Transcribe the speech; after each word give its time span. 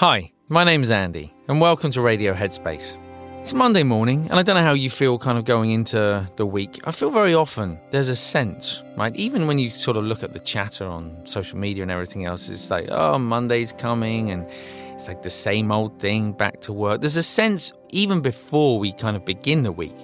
Hi, 0.00 0.32
my 0.48 0.64
name's 0.64 0.90
Andy, 0.90 1.30
and 1.46 1.60
welcome 1.60 1.90
to 1.90 2.00
Radio 2.00 2.32
Headspace. 2.32 2.96
It's 3.42 3.52
Monday 3.52 3.82
morning, 3.82 4.28
and 4.30 4.40
I 4.40 4.42
don't 4.42 4.56
know 4.56 4.62
how 4.62 4.72
you 4.72 4.88
feel 4.88 5.18
kind 5.18 5.36
of 5.36 5.44
going 5.44 5.72
into 5.72 6.26
the 6.36 6.46
week. 6.46 6.80
I 6.84 6.90
feel 6.90 7.10
very 7.10 7.34
often 7.34 7.78
there's 7.90 8.08
a 8.08 8.16
sense, 8.16 8.82
right? 8.96 9.14
Even 9.14 9.46
when 9.46 9.58
you 9.58 9.68
sort 9.68 9.98
of 9.98 10.04
look 10.04 10.22
at 10.22 10.32
the 10.32 10.38
chatter 10.38 10.86
on 10.86 11.14
social 11.26 11.58
media 11.58 11.82
and 11.82 11.90
everything 11.90 12.24
else, 12.24 12.48
it's 12.48 12.70
like, 12.70 12.88
oh, 12.90 13.18
Monday's 13.18 13.72
coming, 13.72 14.30
and 14.30 14.46
it's 14.94 15.06
like 15.06 15.22
the 15.22 15.28
same 15.28 15.70
old 15.70 15.98
thing, 15.98 16.32
back 16.32 16.62
to 16.62 16.72
work. 16.72 17.02
There's 17.02 17.16
a 17.16 17.22
sense, 17.22 17.70
even 17.90 18.22
before 18.22 18.78
we 18.78 18.92
kind 18.92 19.18
of 19.18 19.26
begin 19.26 19.64
the 19.64 19.72
week, 19.72 19.96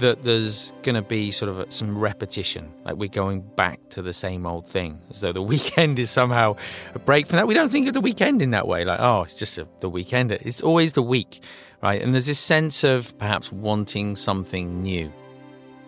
that 0.00 0.22
there's 0.22 0.72
going 0.82 0.94
to 0.94 1.02
be 1.02 1.30
sort 1.30 1.50
of 1.50 1.72
some 1.72 1.98
repetition, 1.98 2.72
like 2.84 2.96
we're 2.96 3.08
going 3.08 3.42
back 3.56 3.88
to 3.90 4.02
the 4.02 4.12
same 4.12 4.46
old 4.46 4.66
thing, 4.66 5.00
as 5.10 5.20
though 5.20 5.32
the 5.32 5.42
weekend 5.54 5.98
is 5.98 6.10
somehow 6.10 6.56
a 6.94 6.98
break 6.98 7.26
from 7.26 7.36
that. 7.36 7.46
We 7.46 7.54
don't 7.54 7.70
think 7.70 7.86
of 7.88 7.94
the 7.94 8.00
weekend 8.00 8.42
in 8.42 8.50
that 8.50 8.68
way, 8.68 8.84
like, 8.84 9.00
oh, 9.00 9.22
it's 9.22 9.38
just 9.38 9.58
a, 9.58 9.66
the 9.80 9.88
weekend. 9.88 10.32
It's 10.32 10.60
always 10.60 10.92
the 10.94 11.02
week, 11.02 11.42
right? 11.82 12.00
And 12.00 12.14
there's 12.14 12.26
this 12.26 12.40
sense 12.40 12.84
of 12.84 13.16
perhaps 13.18 13.52
wanting 13.52 14.16
something 14.16 14.82
new. 14.82 15.12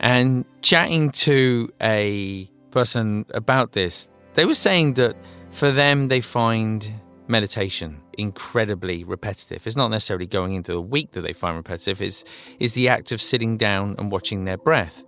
And 0.00 0.44
chatting 0.62 1.10
to 1.10 1.72
a 1.80 2.48
person 2.70 3.26
about 3.34 3.72
this, 3.72 4.08
they 4.34 4.44
were 4.44 4.54
saying 4.54 4.94
that 4.94 5.16
for 5.50 5.70
them, 5.70 6.08
they 6.08 6.20
find 6.20 6.92
meditation 7.28 8.00
incredibly 8.16 9.04
repetitive. 9.04 9.66
It's 9.66 9.76
not 9.76 9.88
necessarily 9.88 10.26
going 10.26 10.54
into 10.54 10.72
the 10.72 10.80
week 10.80 11.12
that 11.12 11.22
they 11.22 11.32
find 11.32 11.56
repetitive, 11.56 12.02
it's, 12.02 12.24
it's 12.58 12.74
the 12.74 12.88
act 12.88 13.12
of 13.12 13.20
sitting 13.20 13.56
down 13.56 13.94
and 13.98 14.10
watching 14.10 14.44
their 14.44 14.58
breath. 14.58 15.04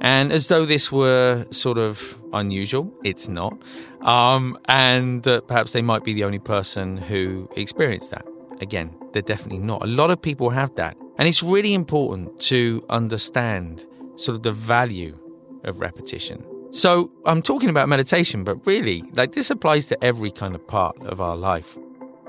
And 0.00 0.32
as 0.32 0.48
though 0.48 0.66
this 0.66 0.90
were 0.90 1.46
sort 1.50 1.78
of 1.78 2.20
unusual, 2.32 2.92
it's 3.04 3.28
not. 3.28 3.54
Um, 4.00 4.58
and 4.68 5.26
uh, 5.26 5.42
perhaps 5.42 5.70
they 5.72 5.82
might 5.82 6.02
be 6.02 6.12
the 6.12 6.24
only 6.24 6.40
person 6.40 6.96
who 6.96 7.48
experienced 7.56 8.10
that. 8.10 8.26
Again, 8.60 8.92
they're 9.12 9.22
definitely 9.22 9.58
not. 9.58 9.82
A 9.82 9.86
lot 9.86 10.10
of 10.10 10.20
people 10.20 10.50
have 10.50 10.74
that. 10.74 10.96
And 11.18 11.28
it's 11.28 11.42
really 11.42 11.72
important 11.72 12.40
to 12.42 12.84
understand 12.90 13.86
sort 14.16 14.36
of 14.36 14.42
the 14.42 14.52
value 14.52 15.16
of 15.62 15.80
repetition. 15.80 16.44
So 16.72 17.10
I'm 17.26 17.42
talking 17.42 17.68
about 17.68 17.90
meditation, 17.90 18.44
but 18.44 18.66
really, 18.66 19.02
like 19.12 19.32
this 19.32 19.50
applies 19.50 19.84
to 19.86 20.02
every 20.02 20.30
kind 20.30 20.54
of 20.54 20.66
part 20.66 20.98
of 21.02 21.20
our 21.20 21.36
life. 21.36 21.76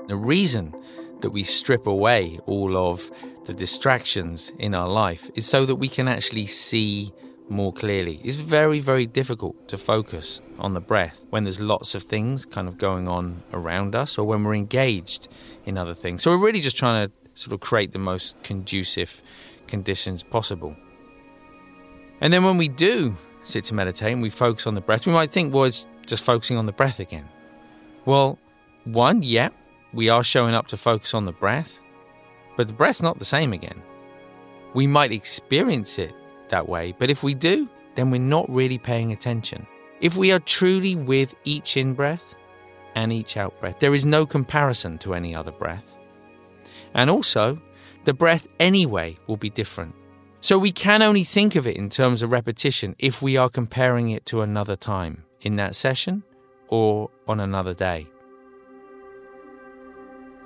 The 0.06 0.16
reason 0.16 0.74
that 1.22 1.30
we 1.30 1.42
strip 1.42 1.86
away 1.86 2.38
all 2.44 2.76
of 2.76 3.10
the 3.46 3.54
distractions 3.54 4.52
in 4.58 4.74
our 4.74 4.86
life 4.86 5.30
is 5.34 5.46
so 5.46 5.64
that 5.64 5.76
we 5.76 5.88
can 5.88 6.08
actually 6.08 6.46
see 6.46 7.10
more 7.48 7.72
clearly. 7.72 8.20
It's 8.22 8.36
very, 8.36 8.80
very 8.80 9.06
difficult 9.06 9.66
to 9.68 9.78
focus 9.78 10.42
on 10.58 10.74
the 10.74 10.80
breath 10.80 11.24
when 11.30 11.44
there's 11.44 11.58
lots 11.58 11.94
of 11.94 12.02
things 12.02 12.44
kind 12.44 12.68
of 12.68 12.76
going 12.76 13.08
on 13.08 13.42
around 13.54 13.94
us 13.94 14.18
or 14.18 14.26
when 14.26 14.44
we're 14.44 14.56
engaged 14.56 15.26
in 15.64 15.78
other 15.78 15.94
things. 15.94 16.22
So 16.22 16.30
we're 16.30 16.44
really 16.44 16.60
just 16.60 16.76
trying 16.76 17.08
to 17.08 17.12
sort 17.32 17.54
of 17.54 17.60
create 17.60 17.92
the 17.92 17.98
most 17.98 18.42
conducive 18.42 19.22
conditions 19.68 20.22
possible. 20.22 20.76
And 22.20 22.30
then 22.30 22.44
when 22.44 22.58
we 22.58 22.68
do 22.68 23.16
sit 23.44 23.64
to 23.64 23.74
meditate 23.74 24.12
and 24.12 24.22
we 24.22 24.30
focus 24.30 24.66
on 24.66 24.74
the 24.74 24.80
breath, 24.80 25.06
we 25.06 25.12
might 25.12 25.30
think, 25.30 25.54
well, 25.54 25.64
it's 25.64 25.86
just 26.06 26.24
focusing 26.24 26.56
on 26.56 26.66
the 26.66 26.72
breath 26.72 27.00
again. 27.00 27.28
Well, 28.04 28.38
one, 28.84 29.22
yeah, 29.22 29.50
we 29.92 30.08
are 30.08 30.24
showing 30.24 30.54
up 30.54 30.66
to 30.68 30.76
focus 30.76 31.14
on 31.14 31.24
the 31.24 31.32
breath, 31.32 31.80
but 32.56 32.66
the 32.66 32.74
breath's 32.74 33.02
not 33.02 33.18
the 33.18 33.24
same 33.24 33.52
again. 33.52 33.82
We 34.74 34.86
might 34.86 35.12
experience 35.12 35.98
it 35.98 36.14
that 36.48 36.68
way, 36.68 36.94
but 36.98 37.10
if 37.10 37.22
we 37.22 37.34
do, 37.34 37.68
then 37.94 38.10
we're 38.10 38.20
not 38.20 38.50
really 38.50 38.78
paying 38.78 39.12
attention. 39.12 39.66
If 40.00 40.16
we 40.16 40.32
are 40.32 40.40
truly 40.40 40.96
with 40.96 41.34
each 41.44 41.76
in 41.76 41.94
breath 41.94 42.34
and 42.94 43.12
each 43.12 43.36
out 43.36 43.58
breath, 43.60 43.78
there 43.78 43.94
is 43.94 44.04
no 44.04 44.26
comparison 44.26 44.98
to 44.98 45.14
any 45.14 45.34
other 45.34 45.52
breath. 45.52 45.96
And 46.92 47.08
also, 47.08 47.60
the 48.04 48.14
breath 48.14 48.46
anyway 48.60 49.16
will 49.26 49.36
be 49.36 49.50
different. 49.50 49.94
So 50.44 50.58
we 50.58 50.72
can 50.72 51.00
only 51.00 51.24
think 51.24 51.56
of 51.56 51.66
it 51.66 51.74
in 51.74 51.88
terms 51.88 52.20
of 52.20 52.30
repetition 52.30 52.94
if 52.98 53.22
we 53.22 53.38
are 53.38 53.48
comparing 53.48 54.10
it 54.10 54.26
to 54.26 54.42
another 54.42 54.76
time 54.76 55.24
in 55.40 55.56
that 55.56 55.74
session 55.74 56.22
or 56.68 57.08
on 57.26 57.40
another 57.40 57.72
day. 57.72 58.06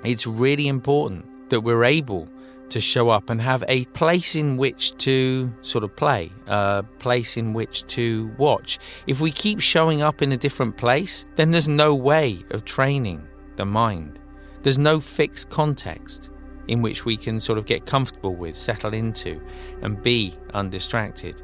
It's 0.05 0.25
really 0.25 0.69
important 0.69 1.51
that 1.51 1.63
we're 1.63 1.83
able 1.83 2.29
to 2.69 2.81
show 2.81 3.09
up 3.09 3.29
and 3.29 3.43
have 3.43 3.65
a 3.67 3.87
place 3.87 4.37
in 4.37 4.57
which 4.57 4.97
to 4.99 5.53
sort 5.63 5.83
of 5.83 5.97
play, 5.97 6.31
a 6.47 6.85
place 7.01 7.37
in 7.37 7.53
which 7.53 7.85
to 7.89 8.33
watch. 8.39 8.79
If 9.09 9.21
we 9.21 9.33
keep 9.33 9.59
showing 9.59 10.01
up 10.01 10.23
in 10.23 10.31
a 10.31 10.37
different 10.37 10.77
place, 10.77 11.27
then 11.35 11.51
there's 11.51 11.67
no 11.67 11.93
way 11.93 12.45
of 12.51 12.65
training 12.65 13.27
the 13.57 13.67
mind. 13.67 14.21
There's 14.63 14.79
no 14.79 15.01
fixed 15.01 15.51
context 15.51 16.31
in 16.69 16.83
which 16.83 17.05
we 17.05 17.17
can 17.17 17.41
sort 17.41 17.59
of 17.59 17.67
get 17.67 17.87
comfortable 17.87 18.35
with, 18.35 18.57
settle 18.57 18.95
into, 18.95 19.41
and 19.83 20.01
be 20.03 20.35
undistracted. 20.55 21.43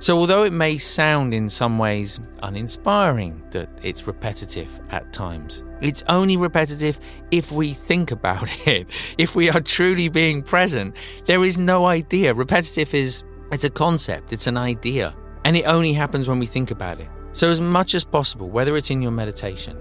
So, 0.00 0.16
although 0.16 0.44
it 0.44 0.52
may 0.52 0.78
sound 0.78 1.34
in 1.34 1.48
some 1.48 1.76
ways 1.76 2.20
uninspiring 2.44 3.42
that 3.50 3.68
it's 3.82 4.06
repetitive 4.06 4.80
at 4.90 5.12
times, 5.12 5.64
it's 5.80 6.04
only 6.08 6.36
repetitive 6.36 7.00
if 7.32 7.50
we 7.50 7.72
think 7.72 8.12
about 8.12 8.48
it. 8.66 8.86
If 9.18 9.34
we 9.34 9.50
are 9.50 9.60
truly 9.60 10.08
being 10.08 10.42
present, 10.42 10.94
there 11.26 11.42
is 11.42 11.58
no 11.58 11.86
idea. 11.86 12.32
Repetitive 12.32 12.94
is 12.94 13.24
it's 13.50 13.64
a 13.64 13.70
concept, 13.70 14.32
it's 14.32 14.46
an 14.46 14.56
idea, 14.56 15.16
and 15.44 15.56
it 15.56 15.64
only 15.66 15.92
happens 15.92 16.28
when 16.28 16.38
we 16.38 16.46
think 16.46 16.70
about 16.70 17.00
it. 17.00 17.08
So, 17.32 17.50
as 17.50 17.60
much 17.60 17.94
as 17.94 18.04
possible, 18.04 18.48
whether 18.48 18.76
it's 18.76 18.90
in 18.90 19.02
your 19.02 19.12
meditation, 19.12 19.76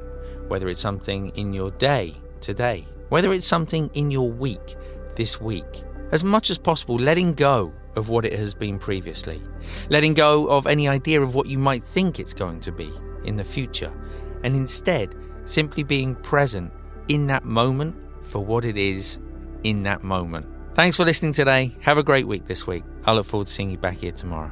whether 0.48 0.68
it's 0.68 0.82
something 0.82 1.30
in 1.36 1.54
your 1.54 1.72
day 1.72 2.16
today, 2.42 2.88
whether 3.10 3.34
it's 3.34 3.48
something 3.48 3.90
in 3.94 4.12
your 4.12 4.32
week 4.32 4.76
this 5.16 5.42
week, 5.42 5.84
as 6.12 6.24
much 6.24 6.50
as 6.50 6.58
possible, 6.58 6.96
letting 6.96 7.34
go 7.34 7.74
of 7.96 8.10
what 8.10 8.26
it 8.26 8.34
has 8.34 8.54
been 8.54 8.78
previously, 8.78 9.42
letting 9.90 10.14
go 10.14 10.48
of 10.50 10.68
any 10.68 10.88
idea 10.88 11.22
of 11.22 11.36
what 11.36 11.48
you 11.48 11.58
might 11.58 11.84
think 11.84 12.20
it's 12.20 12.34
going 12.34 12.60
to 12.62 12.72
be 12.72 12.92
in 13.26 13.36
the 13.36 13.44
future, 13.44 13.92
and 14.44 14.56
instead 14.56 15.16
simply 15.46 15.84
being 15.84 16.16
present 16.16 16.72
in 17.08 17.26
that 17.28 17.44
moment 17.44 17.96
for 18.22 18.44
what 18.44 18.66
it 18.66 18.78
is 18.78 19.20
in 19.64 19.84
that 19.84 20.04
moment. 20.04 20.46
Thanks 20.74 20.98
for 20.98 21.06
listening 21.06 21.34
today. 21.34 21.76
Have 21.82 21.98
a 21.98 22.04
great 22.04 22.28
week 22.28 22.46
this 22.46 22.68
week. 22.68 22.84
I 23.06 23.14
look 23.14 23.26
forward 23.26 23.48
to 23.48 23.54
seeing 23.54 23.72
you 23.72 23.78
back 23.78 23.98
here 23.98 24.12
tomorrow. 24.12 24.52